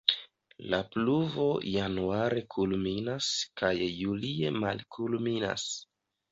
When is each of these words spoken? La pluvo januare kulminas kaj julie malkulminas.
La 0.73 0.77
pluvo 0.95 1.45
januare 1.73 2.43
kulminas 2.55 3.29
kaj 3.63 3.73
julie 4.01 4.53
malkulminas. 4.67 5.71